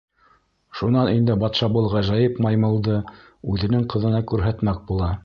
Шунан 0.77 1.09
инде 1.17 1.35
батша 1.43 1.69
был 1.75 1.89
ғәжәйеп 1.93 2.41
маймылды 2.47 2.97
үҙенең 3.53 3.89
ҡыҙына 3.95 4.27
күрһәтмәк 4.33 4.85
була. 4.91 5.13